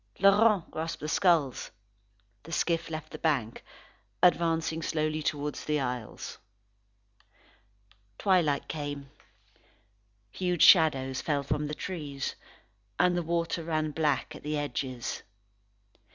[0.17, 1.69] Laurent grasped the skulls.
[2.41, 3.63] The skiff left the bank,
[4.23, 6.39] advancing slowly towards the isles.
[8.17, 9.11] Twilight came.
[10.31, 12.33] Huge shadows fell from the trees,
[12.97, 15.21] and the water ran black at the edges.